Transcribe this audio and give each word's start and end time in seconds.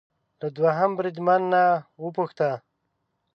له 0.39 0.47
دوهم 0.57 0.91
بریدمن 0.97 1.41
نه 1.53 1.63
وپوښته 2.03 2.49